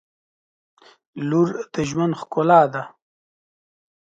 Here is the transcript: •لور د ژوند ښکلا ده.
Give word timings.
•لور 1.27 1.47
د 1.73 1.75
ژوند 1.89 2.13
ښکلا 2.19 2.61
ده. 2.73 2.83